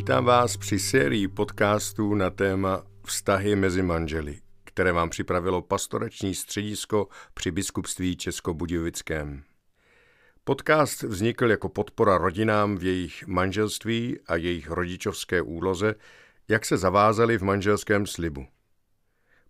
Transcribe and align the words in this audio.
Vítám 0.00 0.24
vás 0.24 0.56
při 0.56 0.78
sérii 0.78 1.28
podcastů 1.28 2.14
na 2.14 2.30
téma 2.30 2.82
Vztahy 3.06 3.56
mezi 3.56 3.82
manželi, 3.82 4.38
které 4.64 4.92
vám 4.92 5.10
připravilo 5.10 5.62
pastorační 5.62 6.34
středisko 6.34 7.08
při 7.34 7.50
biskupství 7.50 8.16
Českobudějovickém. 8.16 9.42
Podcast 10.44 11.02
vznikl 11.02 11.50
jako 11.50 11.68
podpora 11.68 12.18
rodinám 12.18 12.76
v 12.76 12.84
jejich 12.84 13.26
manželství 13.26 14.18
a 14.26 14.36
jejich 14.36 14.70
rodičovské 14.70 15.42
úloze, 15.42 15.94
jak 16.48 16.64
se 16.64 16.76
zavázali 16.76 17.38
v 17.38 17.42
manželském 17.42 18.06
slibu. 18.06 18.46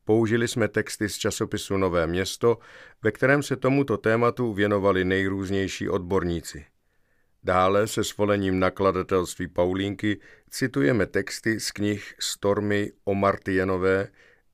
Použili 0.05 0.49
jsme 0.49 0.69
texty 0.69 1.09
z 1.09 1.19
časopisu 1.19 1.77
Nové 1.77 2.07
město, 2.07 2.59
ve 3.03 3.13
kterém 3.13 3.43
se 3.43 3.57
tomuto 3.57 3.97
tématu 3.97 4.53
věnovali 4.53 5.05
nejrůznější 5.05 5.89
odborníci– 5.89 6.67
Dále 7.45 7.87
se 7.87 8.05
svolením 8.05 8.59
nakladatelství 8.59 9.49
Paulínky 9.49 10.21
citujeme 10.51 11.07
texty 11.07 11.61
z 11.61 11.71
knih 11.71 12.15
Stormy 12.21 12.93
o 13.05 13.15
Martienové 13.15 14.09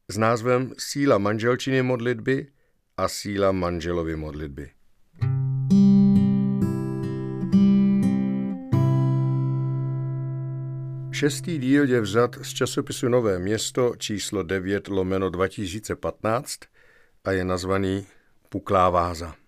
s 0.09 0.19
názvem 0.19 0.73
Síla 0.79 1.19
manželčiny 1.19 1.83
modlitby 1.83 2.47
a 2.97 3.09
Síla 3.09 3.53
manželovy 3.53 4.17
modlitby. 4.17 4.71
Šestý 11.13 11.59
díl 11.59 11.89
je 11.89 12.01
vzat 12.01 12.37
z 12.43 12.55
časopisu 12.55 13.09
Nové 13.09 13.39
město 13.39 13.93
číslo 13.99 14.43
9 14.43 14.89
lomeno 14.89 15.30
2015 15.30 16.61
a 17.25 17.30
je 17.30 17.45
nazvaný 17.45 18.07
Puklá 18.49 18.91
váza. 18.91 19.46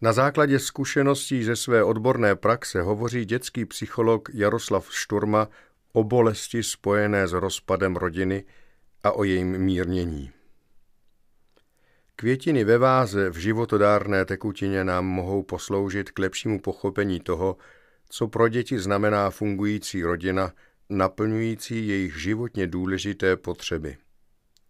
Na 0.00 0.12
základě 0.12 0.58
zkušeností 0.58 1.44
ze 1.44 1.56
své 1.56 1.84
odborné 1.84 2.36
praxe 2.36 2.82
hovoří 2.82 3.24
dětský 3.24 3.64
psycholog 3.64 4.28
Jaroslav 4.34 4.88
Šturma 4.90 5.48
o 5.92 6.04
bolesti 6.04 6.62
spojené 6.62 7.28
s 7.28 7.32
rozpadem 7.32 7.96
rodiny 7.96 8.44
a 9.02 9.12
o 9.12 9.24
jejím 9.24 9.58
mírnění. 9.58 10.32
Květiny 12.16 12.64
ve 12.64 12.78
váze 12.78 13.30
v 13.30 13.36
životodárné 13.36 14.24
tekutině 14.24 14.84
nám 14.84 15.06
mohou 15.06 15.42
posloužit 15.42 16.10
k 16.10 16.18
lepšímu 16.18 16.60
pochopení 16.60 17.20
toho, 17.20 17.56
co 18.08 18.28
pro 18.28 18.48
děti 18.48 18.78
znamená 18.78 19.30
fungující 19.30 20.02
rodina, 20.02 20.52
naplňující 20.90 21.88
jejich 21.88 22.22
životně 22.22 22.66
důležité 22.66 23.36
potřeby. 23.36 23.96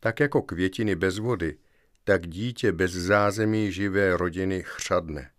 Tak 0.01 0.21
jako 0.21 0.43
květiny 0.43 0.95
bez 0.95 1.19
vody, 1.19 1.57
tak 2.05 2.27
dítě 2.27 2.73
bez 2.73 2.93
zázemí 2.93 3.73
živé 3.73 4.17
rodiny 4.17 4.63
chřadne. 4.67 5.31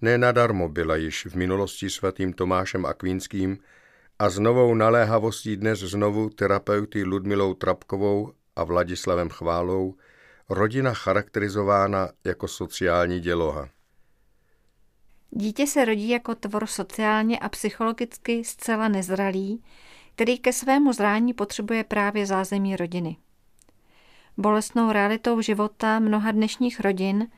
Ne 0.00 0.18
nadarmo 0.18 0.68
byla 0.68 0.96
již 0.96 1.26
v 1.26 1.34
minulosti 1.34 1.90
svatým 1.90 2.32
Tomášem 2.32 2.86
Akvínským 2.86 3.58
a 4.18 4.30
s 4.30 4.38
novou 4.38 4.74
naléhavostí 4.74 5.56
dnes 5.56 5.78
znovu 5.78 6.30
terapeuty 6.30 7.04
Ludmilou 7.04 7.54
Trapkovou 7.54 8.32
a 8.56 8.64
Vladislavem 8.64 9.28
Chválou 9.28 9.94
rodina 10.48 10.94
charakterizována 10.94 12.08
jako 12.24 12.48
sociální 12.48 13.20
děloha. 13.20 13.68
Dítě 15.30 15.66
se 15.66 15.84
rodí 15.84 16.08
jako 16.08 16.34
tvor 16.34 16.66
sociálně 16.66 17.38
a 17.38 17.48
psychologicky 17.48 18.44
zcela 18.44 18.88
nezralý, 18.88 19.62
který 20.14 20.38
ke 20.38 20.52
svému 20.52 20.92
zrání 20.92 21.34
potřebuje 21.34 21.84
právě 21.84 22.26
zázemí 22.26 22.76
rodiny. 22.76 23.16
Bolestnou 24.40 24.92
realitou 24.92 25.40
života 25.40 25.98
mnoha 25.98 26.30
dnešních 26.30 26.80
rodin 26.80 27.28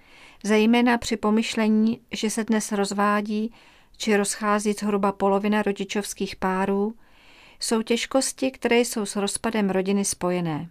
zejména 0.44 0.98
při 0.98 1.16
pomyšlení, 1.16 2.00
že 2.12 2.30
se 2.30 2.44
dnes 2.44 2.72
rozvádí 2.72 3.52
či 3.96 4.16
rozchází 4.16 4.72
zhruba 4.72 5.12
polovina 5.12 5.62
rodičovských 5.62 6.36
párů, 6.36 6.94
jsou 7.60 7.82
těžkosti, 7.82 8.50
které 8.50 8.78
jsou 8.78 9.06
s 9.06 9.16
rozpadem 9.16 9.70
rodiny 9.70 10.04
spojené. 10.04 10.70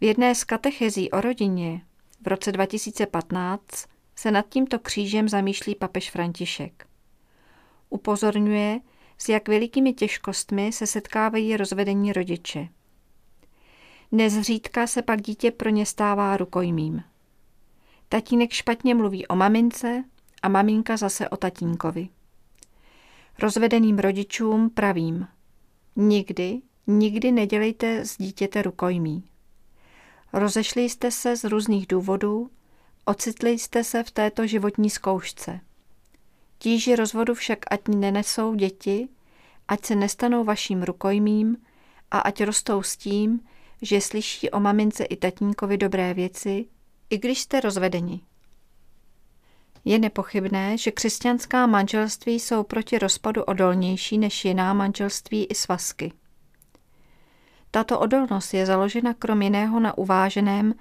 V 0.00 0.04
jedné 0.04 0.34
z 0.34 0.44
katechezí 0.44 1.10
o 1.10 1.20
rodině 1.20 1.80
v 2.20 2.28
roce 2.28 2.52
2015 2.52 3.86
se 4.16 4.30
nad 4.30 4.48
tímto 4.48 4.78
křížem 4.78 5.28
zamýšlí 5.28 5.74
papež 5.74 6.10
František. 6.10 6.86
Upozorňuje, 7.90 8.80
s 9.18 9.28
jak 9.28 9.48
velikými 9.48 9.92
těžkostmi 9.92 10.72
se 10.72 10.86
setkávají 10.86 11.56
rozvedení 11.56 12.12
rodiče. 12.12 12.68
Nezřídka 14.12 14.86
se 14.86 15.02
pak 15.02 15.22
dítě 15.22 15.50
pro 15.50 15.70
ně 15.70 15.86
stává 15.86 16.36
rukojmím. 16.36 17.02
Tatínek 18.08 18.52
špatně 18.52 18.94
mluví 18.94 19.26
o 19.26 19.36
mamince 19.36 20.04
a 20.42 20.48
maminka 20.48 20.96
zase 20.96 21.28
o 21.28 21.36
tatínkovi. 21.36 22.08
Rozvedeným 23.38 23.98
rodičům 23.98 24.70
pravím, 24.70 25.26
nikdy, 25.96 26.62
nikdy 26.86 27.32
nedělejte 27.32 28.04
z 28.04 28.16
dítěte 28.18 28.62
rukojmí. 28.62 29.24
Rozešli 30.32 30.82
jste 30.82 31.10
se 31.10 31.36
z 31.36 31.44
různých 31.44 31.86
důvodů, 31.86 32.50
ocitli 33.04 33.50
jste 33.50 33.84
se 33.84 34.02
v 34.02 34.10
této 34.10 34.46
životní 34.46 34.90
zkoušce. 34.90 35.60
Tíži 36.58 36.96
rozvodu 36.96 37.34
však 37.34 37.58
ať 37.70 37.88
nenesou 37.88 38.54
děti, 38.54 39.08
ať 39.68 39.84
se 39.84 39.94
nestanou 39.94 40.44
vaším 40.44 40.82
rukojmím 40.82 41.56
a 42.10 42.18
ať 42.18 42.44
rostou 42.44 42.82
s 42.82 42.96
tím, 42.96 43.40
že 43.82 44.00
slyší 44.00 44.50
o 44.50 44.60
mamince 44.60 45.04
i 45.04 45.16
tatínkovi 45.16 45.78
dobré 45.78 46.14
věci, 46.14 46.66
i 47.10 47.18
když 47.18 47.40
jste 47.40 47.60
rozvedeni. 47.60 48.20
Je 49.84 49.98
nepochybné, 49.98 50.78
že 50.78 50.90
křesťanská 50.90 51.66
manželství 51.66 52.40
jsou 52.40 52.62
proti 52.62 52.98
rozpadu 52.98 53.42
odolnější 53.42 54.18
než 54.18 54.44
jiná 54.44 54.72
manželství 54.72 55.44
i 55.44 55.54
svazky. 55.54 56.12
Tato 57.70 58.00
odolnost 58.00 58.54
je 58.54 58.66
založena 58.66 59.14
krom 59.14 59.42
jiného 59.42 59.80
na 59.80 59.98
uváženém 59.98 60.74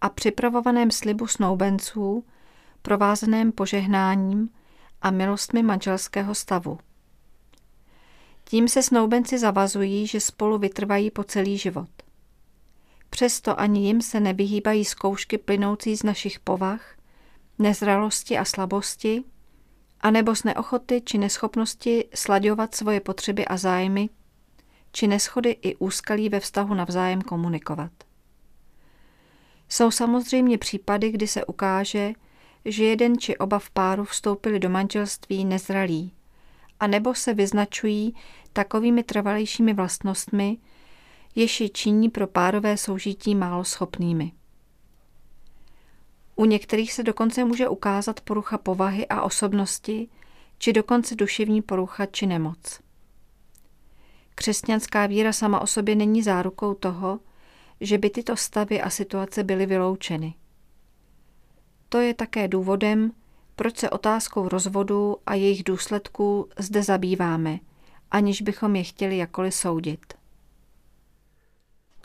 a 0.00 0.08
připravovaném 0.08 0.90
slibu 0.90 1.26
snoubenců, 1.26 2.24
provázeném 2.82 3.52
požehnáním 3.52 4.50
a 5.02 5.10
milostmi 5.10 5.62
manželského 5.62 6.34
stavu. 6.34 6.78
Tím 8.44 8.68
se 8.68 8.82
snoubenci 8.82 9.38
zavazují, 9.38 10.06
že 10.06 10.20
spolu 10.20 10.58
vytrvají 10.58 11.10
po 11.10 11.24
celý 11.24 11.58
život. 11.58 11.88
Přesto 13.14 13.60
ani 13.60 13.86
jim 13.86 14.02
se 14.02 14.20
nevyhýbají 14.20 14.84
zkoušky 14.84 15.38
plynoucí 15.38 15.96
z 15.96 16.02
našich 16.02 16.40
povah, 16.40 16.96
nezralosti 17.58 18.38
a 18.38 18.44
slabosti, 18.44 19.24
anebo 20.00 20.34
z 20.34 20.44
neochoty 20.44 21.00
či 21.00 21.18
neschopnosti 21.18 22.04
slaďovat 22.14 22.74
svoje 22.74 23.00
potřeby 23.00 23.44
a 23.44 23.56
zájmy, 23.56 24.08
či 24.92 25.06
neschody 25.06 25.50
i 25.50 25.76
úskalí 25.76 26.28
ve 26.28 26.40
vztahu 26.40 26.74
navzájem 26.74 27.22
komunikovat. 27.22 27.92
Jsou 29.68 29.90
samozřejmě 29.90 30.58
případy, 30.58 31.10
kdy 31.10 31.26
se 31.26 31.44
ukáže, 31.44 32.12
že 32.64 32.84
jeden 32.84 33.18
či 33.18 33.36
oba 33.36 33.58
v 33.58 33.70
páru 33.70 34.04
vstoupili 34.04 34.58
do 34.58 34.70
manželství 34.70 35.44
nezralí, 35.44 36.12
a 36.80 36.86
nebo 36.86 37.14
se 37.14 37.34
vyznačují 37.34 38.14
takovými 38.52 39.02
trvalejšími 39.02 39.74
vlastnostmi, 39.74 40.58
jež 41.34 41.60
je 41.60 41.68
činí 41.68 42.10
pro 42.10 42.26
párové 42.26 42.76
soužití 42.76 43.34
málo 43.34 43.64
schopnými. 43.64 44.32
U 46.36 46.44
některých 46.44 46.92
se 46.92 47.02
dokonce 47.02 47.44
může 47.44 47.68
ukázat 47.68 48.20
porucha 48.20 48.58
povahy 48.58 49.06
a 49.06 49.22
osobnosti, 49.22 50.08
či 50.58 50.72
dokonce 50.72 51.14
duševní 51.14 51.62
porucha 51.62 52.06
či 52.06 52.26
nemoc. 52.26 52.80
Křesťanská 54.34 55.06
víra 55.06 55.32
sama 55.32 55.60
o 55.60 55.66
sobě 55.66 55.94
není 55.94 56.22
zárukou 56.22 56.74
toho, 56.74 57.20
že 57.80 57.98
by 57.98 58.10
tyto 58.10 58.36
stavy 58.36 58.82
a 58.82 58.90
situace 58.90 59.44
byly 59.44 59.66
vyloučeny. 59.66 60.34
To 61.88 61.98
je 61.98 62.14
také 62.14 62.48
důvodem, 62.48 63.12
proč 63.56 63.78
se 63.78 63.90
otázkou 63.90 64.48
rozvodu 64.48 65.16
a 65.26 65.34
jejich 65.34 65.64
důsledků 65.64 66.48
zde 66.58 66.82
zabýváme, 66.82 67.58
aniž 68.10 68.42
bychom 68.42 68.76
je 68.76 68.84
chtěli 68.84 69.16
jakkoliv 69.16 69.54
soudit. 69.54 70.14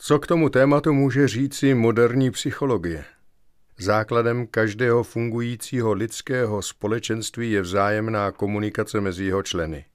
Co 0.02 0.20
k 0.20 0.28
tomu 0.28 0.50
tématu 0.50 0.94
může 0.94 1.28
říci 1.28 1.74
moderní 1.74 2.32
psychologie? 2.32 3.06
Základem 3.80 4.48
každého 4.48 5.04
fungujícího 5.04 5.94
lidského 5.94 6.62
společenství 6.62 7.52
je 7.52 7.62
vzájemná 7.62 8.32
komunikace 8.32 9.02
mezi 9.02 9.26
jeho 9.26 9.44
členy. 9.44 9.86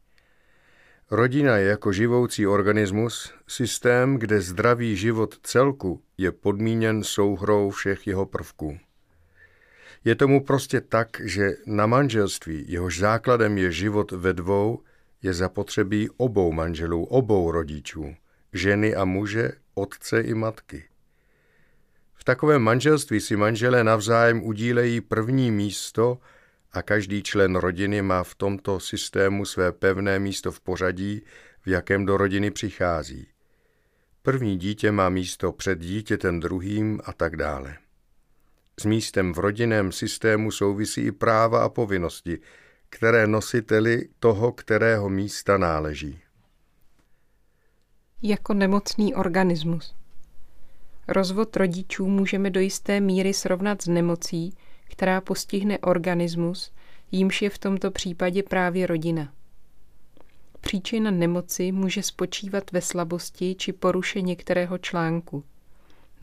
Rodina 1.11 1.57
je 1.57 1.67
jako 1.67 1.93
živoucí 1.93 2.47
organismus 2.47 3.33
systém, 3.49 4.17
kde 4.17 4.41
zdravý 4.41 4.97
život 4.97 5.35
celku 5.43 6.03
je 6.19 6.33
podmíněn 6.33 7.05
souhrou 7.05 7.71
všech 7.71 8.07
jeho 8.07 8.27
prvků. 8.27 8.79
Je 10.05 10.15
tomu 10.15 10.45
prostě 10.45 10.81
tak, 10.81 11.21
že 11.25 11.51
na 11.67 11.87
manželství, 11.87 12.65
jehož 12.69 12.99
základem 12.99 13.59
je 13.59 13.73
život 13.73 14.13
ve 14.13 14.33
dvou, 14.33 14.83
je 15.23 15.35
zapotřebí 15.35 16.09
obou 16.17 16.53
manželů, 16.53 17.05
obou 17.05 17.51
rodičů, 17.51 18.15
ženy 18.53 18.95
a 18.95 19.05
muže, 19.05 19.53
otce 19.75 20.21
i 20.21 20.35
matky. 20.35 20.85
V 22.15 22.25
takovém 22.25 22.63
manželství 22.63 23.21
si 23.21 23.37
manželé 23.37 23.85
navzájem 23.85 24.45
udílejí 24.45 25.01
první 25.01 25.51
místo 25.51 26.19
a 26.73 26.83
každý 26.83 27.23
člen 27.23 27.57
rodiny 27.57 28.03
má 28.03 28.25
v 28.25 28.35
tomto 28.35 28.81
systému 28.81 29.45
své 29.45 29.73
pevné 29.73 30.19
místo 30.19 30.53
v 30.53 30.61
pořadí, 30.61 31.23
v 31.63 31.67
jakém 31.67 32.07
do 32.07 32.17
rodiny 32.17 32.51
přichází. 32.51 33.27
První 34.23 34.59
dítě 34.59 34.93
má 34.93 35.09
místo 35.09 35.53
před 35.53 35.79
dítětem 35.79 36.41
druhým 36.41 37.01
a 37.05 37.13
tak 37.13 37.37
dále. 37.37 37.77
S 38.81 38.85
místem 38.85 39.33
v 39.33 39.39
rodinném 39.39 39.93
systému 39.93 40.51
souvisí 40.51 41.01
i 41.01 41.13
práva 41.13 41.65
a 41.65 41.69
povinnosti, 41.69 42.39
které 42.89 43.27
nositeli 43.27 44.09
toho, 44.19 44.53
kterého 44.53 45.09
místa 45.09 45.59
náleží. 45.59 46.24
Jako 48.27 48.55
nemocný 48.55 49.15
organismus. 49.15 49.95
Rozvod 51.09 51.57
rodičů 51.57 52.09
můžeme 52.09 52.51
do 52.51 52.61
jisté 52.61 53.01
míry 53.01 53.35
srovnat 53.35 53.83
s 53.83 53.87
nemocí, 53.87 54.55
která 54.85 55.21
postihne 55.21 55.79
organismus, 55.79 56.73
jímž 57.13 57.43
je 57.43 57.51
v 57.51 57.59
tomto 57.59 57.91
případě 57.91 58.43
právě 58.43 58.87
rodina. 58.87 59.33
Příčina 60.61 61.11
nemoci 61.11 61.73
může 61.73 62.03
spočívat 62.03 62.73
ve 62.73 62.81
slabosti 62.81 63.55
či 63.55 63.73
poruše 63.73 64.21
některého 64.21 64.79
článku, 64.79 65.45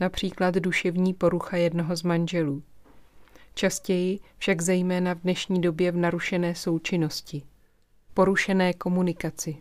například 0.00 0.54
duševní 0.54 1.14
porucha 1.14 1.56
jednoho 1.56 1.96
z 1.96 2.02
manželů. 2.02 2.62
Častěji 3.54 4.20
však 4.38 4.62
zejména 4.62 5.14
v 5.14 5.18
dnešní 5.18 5.60
době 5.60 5.92
v 5.92 5.96
narušené 5.96 6.54
součinnosti, 6.54 7.42
porušené 8.14 8.72
komunikaci. 8.72 9.56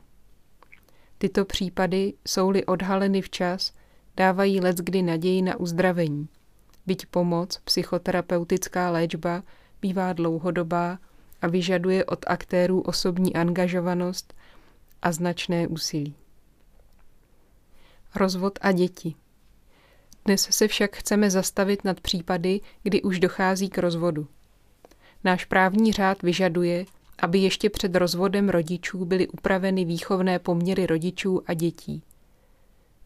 Tyto 1.21 1.45
případy 1.45 2.13
jsou-li 2.27 2.65
odhaleny 2.65 3.21
včas, 3.21 3.73
dávají 4.18 4.59
leckdy 4.59 5.01
naději 5.01 5.41
na 5.41 5.59
uzdravení. 5.59 6.27
Byť 6.85 7.06
pomoc, 7.06 7.57
psychoterapeutická 7.63 8.89
léčba 8.89 9.44
bývá 9.81 10.13
dlouhodobá 10.13 11.00
a 11.41 11.47
vyžaduje 11.47 12.06
od 12.06 12.25
aktérů 12.27 12.81
osobní 12.81 13.35
angažovanost 13.35 14.33
a 15.01 15.12
značné 15.12 15.68
úsilí. 15.68 16.15
Rozvod 18.15 18.59
a 18.62 18.71
děti. 18.71 19.15
Dnes 20.25 20.47
se 20.51 20.68
však 20.68 20.95
chceme 20.95 21.29
zastavit 21.29 21.83
nad 21.83 22.00
případy, 22.00 22.62
kdy 22.83 23.01
už 23.01 23.19
dochází 23.19 23.69
k 23.69 23.77
rozvodu. 23.77 24.27
Náš 25.23 25.45
právní 25.45 25.91
řád 25.91 26.23
vyžaduje, 26.23 26.85
aby 27.21 27.39
ještě 27.39 27.69
před 27.69 27.95
rozvodem 27.95 28.50
rodičů 28.50 29.06
byly 29.06 29.27
upraveny 29.27 29.85
výchovné 29.85 30.39
poměry 30.39 30.85
rodičů 30.85 31.41
a 31.47 31.53
dětí. 31.53 32.03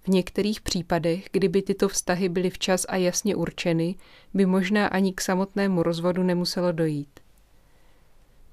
V 0.04 0.08
některých 0.08 0.62
případech, 0.62 1.26
kdyby 1.32 1.62
tyto 1.62 1.88
vztahy 1.88 2.30
byly 2.30 2.50
včas 2.50 2.86
a 2.90 2.96
jasně 2.96 3.36
určeny, 3.36 3.96
by 4.34 4.46
možná 4.46 4.88
ani 4.88 5.14
k 5.14 5.22
samotnému 5.22 5.84
rozvodu 5.84 6.24
nemuselo 6.24 6.72
dojít. 6.72 7.20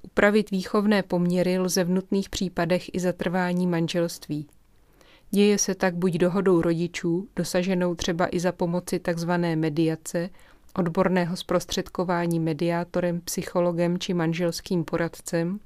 Upravit 0.01 0.51
výchovné 0.51 1.03
poměry 1.03 1.59
lze 1.59 1.83
v 1.83 1.89
nutných 1.89 2.29
případech 2.29 2.95
i 2.95 2.99
zatrvání 2.99 3.67
manželství. 3.67 4.47
Děje 5.31 5.57
se 5.57 5.75
tak 5.75 5.95
buď 5.95 6.13
dohodou 6.13 6.61
rodičů, 6.61 7.27
dosaženou 7.35 7.95
třeba 7.95 8.35
i 8.35 8.39
za 8.39 8.51
pomoci 8.51 8.99
tzv. 8.99 9.31
mediace, 9.55 10.29
odborného 10.75 11.35
zprostředkování 11.35 12.39
mediátorem, 12.39 13.21
psychologem 13.21 13.99
či 13.99 14.13
manželským 14.13 14.83
poradcem, 14.83 15.59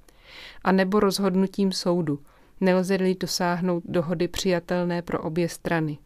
anebo 0.64 1.00
rozhodnutím 1.00 1.72
soudu, 1.72 2.20
nelze-li 2.62 3.16
dosáhnout 3.16 3.84
dohody 3.86 4.28
přijatelné 4.28 5.02
pro 5.02 5.22
obě 5.22 5.50
strany. 5.50 5.98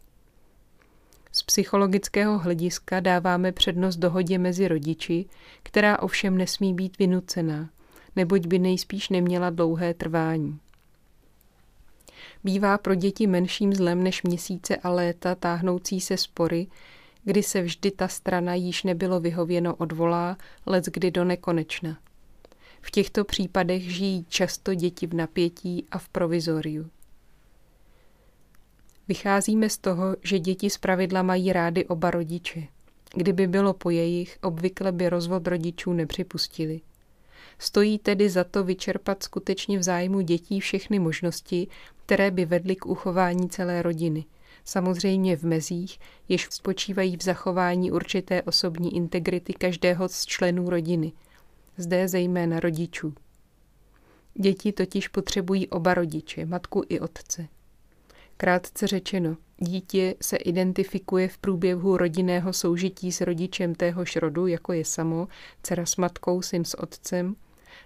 Z 1.32 1.42
psychologického 1.42 2.38
hlediska 2.38 3.00
dáváme 3.00 3.52
přednost 3.52 3.96
dohodě 3.96 4.38
mezi 4.38 4.68
rodiči, 4.68 5.26
která 5.62 5.98
ovšem 6.02 6.38
nesmí 6.38 6.74
být 6.74 6.98
vynucená, 6.98 7.70
neboť 8.16 8.46
by 8.46 8.58
nejspíš 8.58 9.08
neměla 9.08 9.50
dlouhé 9.50 9.94
trvání. 9.94 10.58
Bývá 12.44 12.78
pro 12.78 12.94
děti 12.94 13.26
menším 13.26 13.74
zlem 13.74 14.02
než 14.02 14.22
měsíce 14.22 14.76
a 14.76 14.90
léta 14.90 15.34
táhnoucí 15.34 16.00
se 16.00 16.16
spory, 16.16 16.66
kdy 17.24 17.42
se 17.42 17.62
vždy 17.62 17.90
ta 17.90 18.08
strana 18.08 18.54
již 18.54 18.82
nebylo 18.82 19.20
vyhověno 19.20 19.74
odvolá, 19.74 20.36
lec 20.66 20.84
kdy 20.84 21.10
do 21.10 21.24
nekonečna. 21.24 21.98
V 22.80 22.90
těchto 22.90 23.24
případech 23.24 23.82
žijí 23.82 24.26
často 24.28 24.74
děti 24.74 25.06
v 25.06 25.14
napětí 25.14 25.86
a 25.90 25.98
v 25.98 26.08
provizoriu. 26.08 26.90
Vycházíme 29.08 29.70
z 29.70 29.78
toho, 29.78 30.16
že 30.22 30.38
děti 30.38 30.70
zpravidla 30.70 31.22
mají 31.22 31.52
rády 31.52 31.86
oba 31.86 32.10
rodiče. 32.10 32.62
Kdyby 33.14 33.46
bylo 33.46 33.74
po 33.74 33.90
jejich, 33.90 34.38
obvykle 34.42 34.92
by 34.92 35.08
rozvod 35.08 35.46
rodičů 35.46 35.92
nepřipustili. 35.92 36.80
Stojí 37.58 37.98
tedy 37.98 38.30
za 38.30 38.44
to 38.44 38.64
vyčerpat 38.64 39.22
skutečně 39.22 39.78
v 39.78 39.82
zájmu 39.82 40.20
dětí 40.20 40.60
všechny 40.60 40.98
možnosti, 40.98 41.68
které 42.06 42.30
by 42.30 42.44
vedly 42.44 42.76
k 42.76 42.86
uchování 42.86 43.48
celé 43.48 43.82
rodiny. 43.82 44.24
Samozřejmě 44.64 45.36
v 45.36 45.42
mezích, 45.42 45.98
jež 46.28 46.48
spočívají 46.50 47.16
v 47.16 47.22
zachování 47.22 47.92
určité 47.92 48.42
osobní 48.42 48.96
integrity 48.96 49.52
každého 49.52 50.08
z 50.08 50.26
členů 50.26 50.70
rodiny. 50.70 51.12
Zde 51.76 52.08
zejména 52.08 52.60
rodičů. 52.60 53.14
Děti 54.34 54.72
totiž 54.72 55.08
potřebují 55.08 55.68
oba 55.68 55.94
rodiče, 55.94 56.46
matku 56.46 56.82
i 56.88 57.00
otce. 57.00 57.48
Krátce 58.36 58.86
řečeno, 58.86 59.36
dítě 59.58 60.14
se 60.22 60.36
identifikuje 60.36 61.28
v 61.28 61.38
průběhu 61.38 61.96
rodinného 61.96 62.52
soužití 62.52 63.12
s 63.12 63.20
rodičem 63.20 63.74
téhož 63.74 64.16
rodu, 64.16 64.46
jako 64.46 64.72
je 64.72 64.84
samo, 64.84 65.28
dcera 65.62 65.86
s 65.86 65.96
matkou, 65.96 66.42
syn 66.42 66.64
s 66.64 66.78
otcem, 66.78 67.36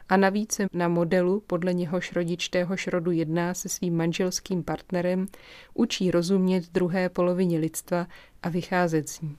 a 0.09 0.17
navíc 0.17 0.61
na 0.73 0.89
modelu, 0.89 1.43
podle 1.47 1.75
něhož 1.75 2.13
rodič 2.13 2.49
téhož 2.49 2.87
rodu 2.87 3.11
jedná 3.11 3.55
se 3.55 3.69
svým 3.69 3.97
manželským 3.97 4.63
partnerem, 4.63 5.27
učí 5.75 6.11
rozumět 6.11 6.73
druhé 6.73 7.09
polovině 7.09 7.59
lidstva 7.59 8.07
a 8.43 8.49
vycházet 8.49 9.09
z 9.09 9.21
ní. 9.21 9.37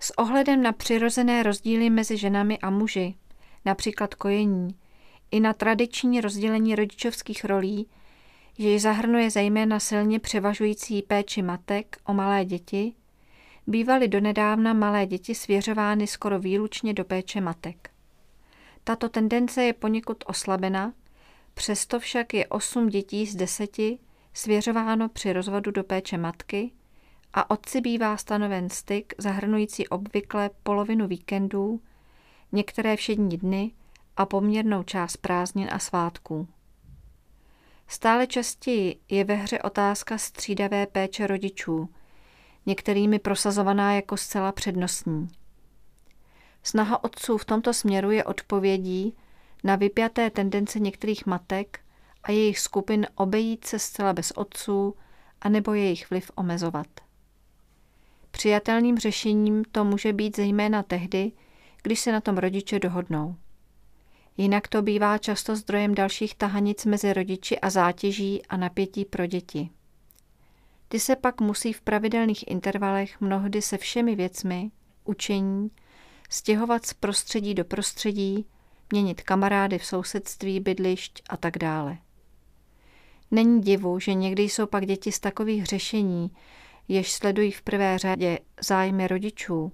S 0.00 0.18
ohledem 0.18 0.62
na 0.62 0.72
přirozené 0.72 1.42
rozdíly 1.42 1.90
mezi 1.90 2.16
ženami 2.16 2.58
a 2.58 2.70
muži, 2.70 3.14
například 3.64 4.14
kojení, 4.14 4.74
i 5.30 5.40
na 5.40 5.52
tradiční 5.52 6.20
rozdělení 6.20 6.74
rodičovských 6.74 7.44
rolí, 7.44 7.86
jež 8.58 8.82
zahrnuje 8.82 9.30
zejména 9.30 9.80
silně 9.80 10.18
převažující 10.18 11.02
péči 11.02 11.42
matek 11.42 11.96
o 12.04 12.14
malé 12.14 12.44
děti, 12.44 12.92
bývaly 13.66 14.08
donedávna 14.08 14.72
malé 14.72 15.06
děti 15.06 15.34
svěřovány 15.34 16.06
skoro 16.06 16.38
výlučně 16.38 16.94
do 16.94 17.04
péče 17.04 17.40
matek. 17.40 17.91
Tato 18.84 19.08
tendence 19.08 19.64
je 19.64 19.72
poněkud 19.72 20.24
oslabena, 20.26 20.92
přesto 21.54 22.00
však 22.00 22.34
je 22.34 22.46
osm 22.46 22.88
dětí 22.88 23.26
z 23.26 23.36
deseti 23.36 23.98
svěřováno 24.34 25.08
při 25.08 25.32
rozvodu 25.32 25.70
do 25.70 25.84
péče 25.84 26.18
matky 26.18 26.72
a 27.34 27.50
otci 27.50 27.80
bývá 27.80 28.16
stanoven 28.16 28.70
styk 28.70 29.14
zahrnující 29.18 29.88
obvykle 29.88 30.50
polovinu 30.62 31.06
víkendů, 31.06 31.80
některé 32.52 32.96
všední 32.96 33.38
dny 33.38 33.72
a 34.16 34.26
poměrnou 34.26 34.82
část 34.82 35.16
prázdnin 35.16 35.68
a 35.72 35.78
svátků. 35.78 36.48
Stále 37.88 38.26
častěji 38.26 39.00
je 39.08 39.24
ve 39.24 39.34
hře 39.34 39.58
otázka 39.58 40.18
střídavé 40.18 40.86
péče 40.86 41.26
rodičů, 41.26 41.88
některými 42.66 43.18
prosazovaná 43.18 43.94
jako 43.94 44.16
zcela 44.16 44.52
přednostní. 44.52 45.28
Snaha 46.62 47.04
otců 47.04 47.38
v 47.38 47.44
tomto 47.44 47.74
směru 47.74 48.10
je 48.10 48.24
odpovědí 48.24 49.14
na 49.64 49.76
vypjaté 49.76 50.30
tendence 50.30 50.80
některých 50.80 51.26
matek 51.26 51.80
a 52.22 52.32
jejich 52.32 52.58
skupin 52.58 53.06
obejít 53.14 53.64
se 53.64 53.78
zcela 53.78 54.12
bez 54.12 54.30
otců 54.30 54.94
anebo 55.40 55.74
jejich 55.74 56.10
vliv 56.10 56.30
omezovat. 56.34 56.86
Přijatelným 58.30 58.98
řešením 58.98 59.64
to 59.72 59.84
může 59.84 60.12
být 60.12 60.36
zejména 60.36 60.82
tehdy, 60.82 61.32
když 61.82 62.00
se 62.00 62.12
na 62.12 62.20
tom 62.20 62.38
rodiče 62.38 62.78
dohodnou. 62.78 63.36
Jinak 64.36 64.68
to 64.68 64.82
bývá 64.82 65.18
často 65.18 65.56
zdrojem 65.56 65.94
dalších 65.94 66.34
tahanic 66.34 66.84
mezi 66.84 67.12
rodiči 67.12 67.58
a 67.58 67.70
zátěží 67.70 68.46
a 68.46 68.56
napětí 68.56 69.04
pro 69.04 69.26
děti. 69.26 69.70
Ty 70.88 71.00
se 71.00 71.16
pak 71.16 71.40
musí 71.40 71.72
v 71.72 71.80
pravidelných 71.80 72.50
intervalech 72.50 73.20
mnohdy 73.20 73.62
se 73.62 73.78
všemi 73.78 74.16
věcmi, 74.16 74.70
učení, 75.04 75.70
stěhovat 76.32 76.86
z 76.86 76.94
prostředí 76.94 77.54
do 77.54 77.64
prostředí, 77.64 78.46
měnit 78.92 79.22
kamarády 79.22 79.78
v 79.78 79.84
sousedství, 79.84 80.60
bydlišť 80.60 81.22
a 81.28 81.36
tak 81.36 81.58
dále. 81.58 81.98
Není 83.30 83.60
divu, 83.60 84.00
že 84.00 84.14
někdy 84.14 84.42
jsou 84.42 84.66
pak 84.66 84.86
děti 84.86 85.12
z 85.12 85.20
takových 85.20 85.66
řešení, 85.66 86.30
jež 86.88 87.12
sledují 87.12 87.50
v 87.50 87.62
prvé 87.62 87.98
řadě 87.98 88.38
zájmy 88.60 89.08
rodičů, 89.08 89.72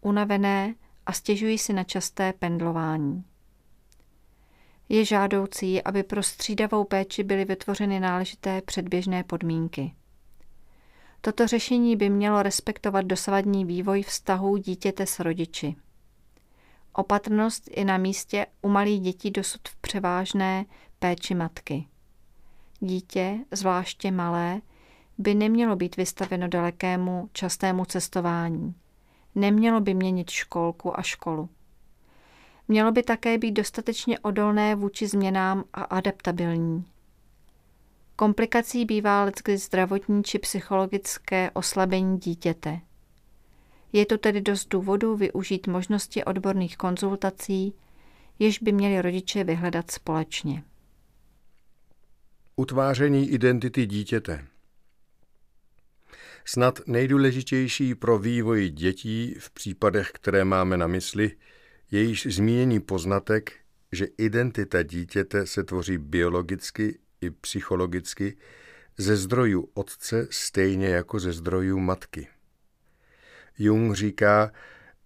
unavené 0.00 0.74
a 1.06 1.12
stěžují 1.12 1.58
si 1.58 1.72
na 1.72 1.84
časté 1.84 2.32
pendlování. 2.32 3.24
Je 4.88 5.04
žádoucí, 5.04 5.82
aby 5.82 6.02
pro 6.02 6.22
střídavou 6.22 6.84
péči 6.84 7.22
byly 7.24 7.44
vytvořeny 7.44 8.00
náležité 8.00 8.62
předběžné 8.62 9.24
podmínky. 9.24 9.94
Toto 11.20 11.46
řešení 11.46 11.96
by 11.96 12.10
mělo 12.10 12.42
respektovat 12.42 13.06
dosavadní 13.06 13.64
vývoj 13.64 14.02
vztahů 14.02 14.56
dítěte 14.56 15.06
s 15.06 15.20
rodiči. 15.20 15.76
Opatrnost 16.98 17.68
i 17.70 17.84
na 17.84 17.98
místě 17.98 18.46
u 18.62 18.68
malých 18.68 19.00
dětí 19.00 19.30
dosud 19.30 19.60
v 19.68 19.76
převážné 19.76 20.64
péči 20.98 21.34
matky. 21.34 21.86
Dítě, 22.80 23.38
zvláště 23.50 24.10
malé, 24.10 24.60
by 25.18 25.34
nemělo 25.34 25.76
být 25.76 25.96
vystaveno 25.96 26.48
dalekému 26.48 27.28
častému 27.32 27.84
cestování. 27.84 28.74
Nemělo 29.34 29.80
by 29.80 29.94
měnit 29.94 30.30
školku 30.30 30.98
a 30.98 31.02
školu. 31.02 31.48
Mělo 32.68 32.92
by 32.92 33.02
také 33.02 33.38
být 33.38 33.52
dostatečně 33.52 34.18
odolné 34.18 34.74
vůči 34.74 35.06
změnám 35.06 35.64
a 35.72 35.82
adaptabilní. 35.82 36.84
Komplikací 38.16 38.84
bývá 38.84 39.24
leckdy 39.24 39.58
zdravotní 39.58 40.24
či 40.24 40.38
psychologické 40.38 41.50
oslabení 41.50 42.18
dítěte. 42.18 42.80
Je 43.92 44.06
tu 44.06 44.18
tedy 44.18 44.40
dost 44.40 44.68
důvodů 44.68 45.16
využít 45.16 45.66
možnosti 45.66 46.24
odborných 46.24 46.76
konzultací, 46.76 47.74
jež 48.38 48.58
by 48.58 48.72
měli 48.72 49.02
rodiče 49.02 49.44
vyhledat 49.44 49.90
společně. 49.90 50.64
Utváření 52.56 53.30
identity 53.30 53.86
dítěte 53.86 54.46
Snad 56.44 56.80
nejdůležitější 56.86 57.94
pro 57.94 58.18
vývoj 58.18 58.70
dětí 58.70 59.34
v 59.38 59.50
případech, 59.50 60.10
které 60.14 60.44
máme 60.44 60.76
na 60.76 60.86
mysli, 60.86 61.32
je 61.90 62.02
již 62.02 62.26
zmíněný 62.26 62.80
poznatek, 62.80 63.52
že 63.92 64.06
identita 64.18 64.82
dítěte 64.82 65.46
se 65.46 65.64
tvoří 65.64 65.98
biologicky 65.98 66.98
i 67.20 67.30
psychologicky 67.30 68.36
ze 68.98 69.16
zdrojů 69.16 69.68
otce 69.74 70.28
stejně 70.30 70.88
jako 70.88 71.20
ze 71.20 71.32
zdrojů 71.32 71.78
matky. 71.78 72.28
Jung 73.58 73.94
říká, 73.94 74.52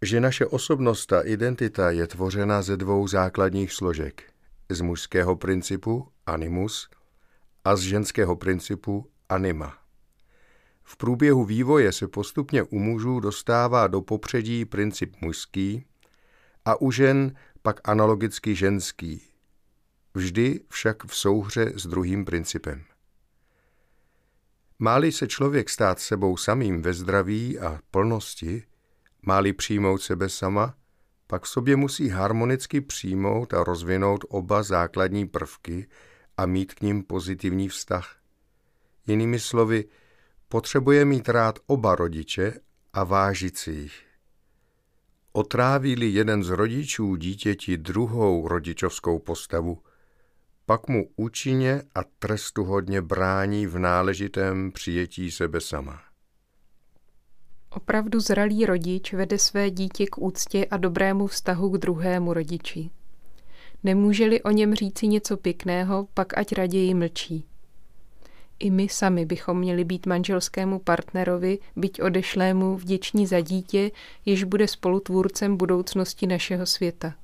že 0.02 0.20
naše 0.20 0.46
osobnost 0.46 1.12
a 1.12 1.20
identita 1.20 1.90
je 1.90 2.06
tvořena 2.06 2.62
ze 2.62 2.76
dvou 2.76 3.08
základních 3.08 3.72
složek. 3.72 4.22
Z 4.68 4.80
mužského 4.80 5.36
principu 5.36 6.08
animus 6.26 6.88
a 7.64 7.76
z 7.76 7.80
ženského 7.80 8.36
principu 8.36 9.10
anima. 9.28 9.78
V 10.82 10.96
průběhu 10.96 11.44
vývoje 11.44 11.92
se 11.92 12.08
postupně 12.08 12.62
u 12.62 12.78
mužů 12.78 13.20
dostává 13.20 13.86
do 13.86 14.00
popředí 14.00 14.64
princip 14.64 15.16
mužský 15.20 15.84
a 16.64 16.80
u 16.80 16.90
žen 16.90 17.34
pak 17.62 17.88
analogicky 17.88 18.54
ženský, 18.54 19.22
vždy 20.14 20.60
však 20.68 21.04
v 21.04 21.16
souhře 21.16 21.72
s 21.76 21.86
druhým 21.86 22.24
principem. 22.24 22.84
Máli 24.84 25.12
se 25.12 25.26
člověk 25.26 25.70
stát 25.70 25.98
sebou 25.98 26.36
samým 26.36 26.82
ve 26.82 26.92
zdraví 26.92 27.58
a 27.58 27.80
plnosti, 27.90 28.62
máli 29.22 29.52
přijmout 29.52 30.02
sebe 30.02 30.28
sama, 30.28 30.74
pak 31.26 31.42
v 31.42 31.48
sobě 31.48 31.76
musí 31.76 32.08
harmonicky 32.08 32.80
přijmout 32.80 33.54
a 33.54 33.64
rozvinout 33.64 34.24
oba 34.28 34.62
základní 34.62 35.28
prvky 35.28 35.88
a 36.36 36.46
mít 36.46 36.74
k 36.74 36.80
ním 36.80 37.02
pozitivní 37.02 37.68
vztah. 37.68 38.16
Jinými 39.06 39.40
slovy, 39.40 39.84
potřebuje 40.48 41.04
mít 41.04 41.28
rád 41.28 41.58
oba 41.66 41.94
rodiče 41.94 42.60
a 42.92 43.04
vážit 43.04 43.58
si 43.58 43.70
jich. 43.70 44.02
Otráví-li 45.32 46.06
jeden 46.06 46.44
z 46.44 46.48
rodičů 46.48 47.16
dítěti 47.16 47.76
druhou 47.76 48.48
rodičovskou 48.48 49.18
postavu, 49.18 49.82
pak 50.72 50.88
mu 50.88 51.08
účinně 51.16 51.82
a 51.94 52.00
trestuhodně 52.18 53.02
brání 53.02 53.66
v 53.66 53.78
náležitém 53.78 54.72
přijetí 54.72 55.30
sebe 55.30 55.60
sama. 55.60 56.00
Opravdu 57.70 58.20
zralý 58.20 58.66
rodič 58.66 59.12
vede 59.12 59.38
své 59.38 59.70
dítě 59.70 60.06
k 60.06 60.18
úctě 60.18 60.66
a 60.66 60.76
dobrému 60.76 61.26
vztahu 61.26 61.70
k 61.70 61.78
druhému 61.78 62.32
rodiči. 62.32 62.90
Nemůže-li 63.84 64.42
o 64.42 64.50
něm 64.50 64.74
říci 64.74 65.06
něco 65.06 65.36
pěkného, 65.36 66.08
pak 66.14 66.38
ať 66.38 66.52
raději 66.52 66.94
mlčí. 66.94 67.44
I 68.58 68.70
my 68.70 68.88
sami 68.88 69.26
bychom 69.26 69.58
měli 69.58 69.84
být 69.84 70.06
manželskému 70.06 70.78
partnerovi, 70.78 71.58
byť 71.76 72.02
odešlému, 72.02 72.76
vděční 72.76 73.26
za 73.26 73.40
dítě, 73.40 73.90
jež 74.24 74.44
bude 74.44 74.68
spolutvůrcem 74.68 75.56
budoucnosti 75.56 76.26
našeho 76.26 76.66
světa. 76.66 77.14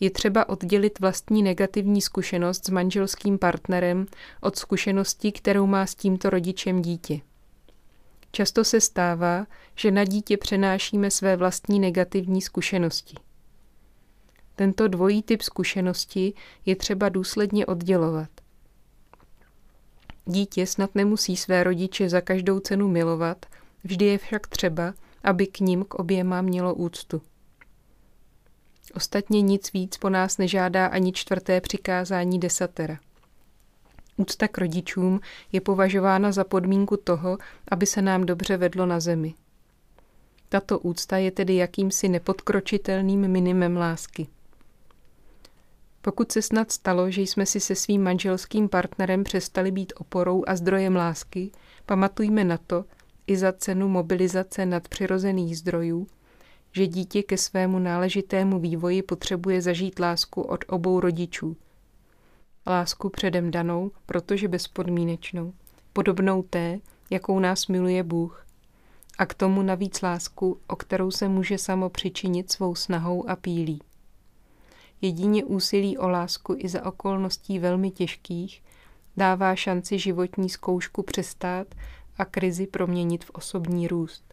Je 0.00 0.10
třeba 0.10 0.48
oddělit 0.48 1.00
vlastní 1.00 1.42
negativní 1.42 2.02
zkušenost 2.02 2.64
s 2.64 2.70
manželským 2.70 3.38
partnerem 3.38 4.06
od 4.40 4.56
zkušenosti, 4.56 5.32
kterou 5.32 5.66
má 5.66 5.86
s 5.86 5.94
tímto 5.94 6.30
rodičem 6.30 6.82
dítě. 6.82 7.20
Často 8.32 8.64
se 8.64 8.80
stává, 8.80 9.46
že 9.74 9.90
na 9.90 10.04
dítě 10.04 10.36
přenášíme 10.36 11.10
své 11.10 11.36
vlastní 11.36 11.80
negativní 11.80 12.42
zkušenosti. 12.42 13.14
Tento 14.56 14.88
dvojí 14.88 15.22
typ 15.22 15.42
zkušenosti 15.42 16.34
je 16.66 16.76
třeba 16.76 17.08
důsledně 17.08 17.66
oddělovat. 17.66 18.28
Dítě 20.26 20.66
snad 20.66 20.94
nemusí 20.94 21.36
své 21.36 21.64
rodiče 21.64 22.08
za 22.08 22.20
každou 22.20 22.60
cenu 22.60 22.88
milovat, 22.88 23.46
vždy 23.84 24.04
je 24.04 24.18
však 24.18 24.46
třeba, 24.46 24.94
aby 25.22 25.46
k 25.46 25.60
ním 25.60 25.84
k 25.84 25.94
oběma 25.94 26.42
mělo 26.42 26.74
úctu. 26.74 27.22
Ostatně 28.94 29.42
nic 29.42 29.72
víc 29.72 29.96
po 29.96 30.10
nás 30.10 30.38
nežádá 30.38 30.86
ani 30.86 31.12
čtvrté 31.12 31.60
přikázání 31.60 32.40
desatera. 32.40 32.98
Úcta 34.16 34.48
k 34.48 34.58
rodičům 34.58 35.20
je 35.52 35.60
považována 35.60 36.32
za 36.32 36.44
podmínku 36.44 36.96
toho, 36.96 37.38
aby 37.68 37.86
se 37.86 38.02
nám 38.02 38.26
dobře 38.26 38.56
vedlo 38.56 38.86
na 38.86 39.00
zemi. 39.00 39.34
Tato 40.48 40.78
úcta 40.78 41.16
je 41.16 41.30
tedy 41.30 41.56
jakýmsi 41.56 42.08
nepodkročitelným 42.08 43.28
minimem 43.28 43.76
lásky. 43.76 44.26
Pokud 46.02 46.32
se 46.32 46.42
snad 46.42 46.72
stalo, 46.72 47.10
že 47.10 47.22
jsme 47.22 47.46
si 47.46 47.60
se 47.60 47.74
svým 47.74 48.02
manželským 48.02 48.68
partnerem 48.68 49.24
přestali 49.24 49.70
být 49.70 49.92
oporou 49.96 50.44
a 50.46 50.56
zdrojem 50.56 50.96
lásky, 50.96 51.50
pamatujme 51.86 52.44
na 52.44 52.58
to 52.58 52.84
i 53.26 53.36
za 53.36 53.52
cenu 53.52 53.88
mobilizace 53.88 54.66
nadpřirozených 54.66 55.58
zdrojů, 55.58 56.06
že 56.72 56.86
dítě 56.86 57.22
ke 57.22 57.36
svému 57.36 57.78
náležitému 57.78 58.60
vývoji 58.60 59.02
potřebuje 59.02 59.62
zažít 59.62 59.98
lásku 59.98 60.42
od 60.42 60.64
obou 60.68 61.00
rodičů. 61.00 61.56
Lásku 62.66 63.08
předem 63.08 63.50
danou, 63.50 63.90
protože 64.06 64.48
bezpodmínečnou, 64.48 65.52
podobnou 65.92 66.42
té, 66.42 66.78
jakou 67.10 67.38
nás 67.38 67.66
miluje 67.66 68.02
Bůh. 68.02 68.46
A 69.18 69.26
k 69.26 69.34
tomu 69.34 69.62
navíc 69.62 70.02
lásku, 70.02 70.60
o 70.66 70.76
kterou 70.76 71.10
se 71.10 71.28
může 71.28 71.58
samo 71.58 71.90
přičinit 71.90 72.52
svou 72.52 72.74
snahou 72.74 73.28
a 73.28 73.36
pílí. 73.36 73.82
Jedině 75.00 75.44
úsilí 75.44 75.98
o 75.98 76.08
lásku 76.08 76.54
i 76.58 76.68
za 76.68 76.86
okolností 76.86 77.58
velmi 77.58 77.90
těžkých 77.90 78.62
dává 79.16 79.56
šanci 79.56 79.98
životní 79.98 80.48
zkoušku 80.48 81.02
přestát 81.02 81.74
a 82.18 82.24
krizi 82.24 82.66
proměnit 82.66 83.24
v 83.24 83.30
osobní 83.30 83.88
růst. 83.88 84.29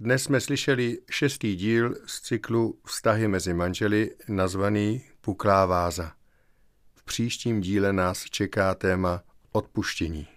Dnes 0.00 0.22
jsme 0.22 0.40
slyšeli 0.40 0.98
šestý 1.10 1.56
díl 1.56 1.94
z 2.06 2.20
cyklu 2.20 2.78
Vztahy 2.86 3.28
mezi 3.28 3.54
manželi 3.54 4.10
nazvaný 4.28 5.04
Puklá 5.20 5.66
váza. 5.66 6.12
V 6.94 7.04
příštím 7.04 7.60
díle 7.60 7.92
nás 7.92 8.24
čeká 8.24 8.74
téma 8.74 9.22
odpuštění. 9.52 10.33